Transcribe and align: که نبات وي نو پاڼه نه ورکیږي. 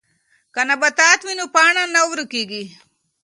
که 0.53 0.61
نبات 0.69 1.19
وي 1.25 1.33
نو 1.39 1.45
پاڼه 1.55 1.83
نه 1.95 2.01
ورکیږي. 2.09 2.63